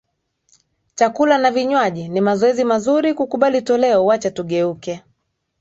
chakula 0.95 1.37
na 1.37 1.51
vinywaji 1.51 2.09
ni 2.09 2.21
mazoezi 2.21 2.63
mazuri 2.63 3.13
kukubali 3.13 3.61
toleo 3.61 4.05
Wacha 4.05 4.31
tugeuke 4.31 5.03